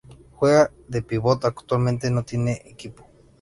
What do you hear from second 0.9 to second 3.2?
pívot actualmente no tiene equipo.